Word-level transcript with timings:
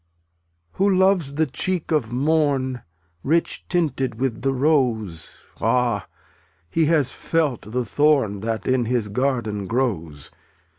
288 0.77 0.77
Who 0.95 0.99
loves 1.07 1.33
the 1.35 1.45
cheek 1.45 1.91
of 1.91 2.11
Morn 2.11 2.81
Rich 3.21 3.65
tinted 3.69 4.19
with 4.19 4.41
the 4.41 4.51
rose, 4.51 5.37
Ah, 5.61 6.07
he 6.71 6.87
has 6.87 7.13
felt 7.13 7.71
the 7.71 7.85
thorn 7.85 8.39
That 8.39 8.67
in 8.67 8.85
his 8.85 9.09
garden 9.09 9.67
grows. 9.67 10.31